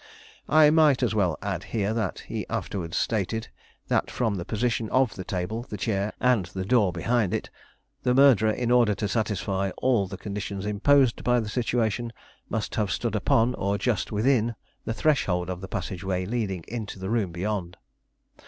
[0.49, 3.49] I might as well add here what he afterwards stated,
[3.87, 7.51] that from the position of the table, the chair, and the door behind it,
[8.01, 12.11] the murderer, in order to satisfy all the conditions imposed by the situation,
[12.49, 17.11] must have stood upon, or just within, the threshold of the passageway leading into the
[17.11, 17.77] room beyond.